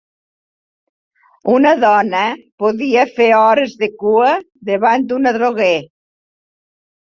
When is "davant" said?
4.73-5.09